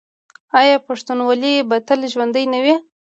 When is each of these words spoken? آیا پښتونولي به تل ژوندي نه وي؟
آیا 0.59 0.75
پښتونولي 0.87 1.53
به 1.69 1.77
تل 1.87 1.99
ژوندي 2.13 2.43
نه 2.53 2.59
وي؟ 2.63 2.75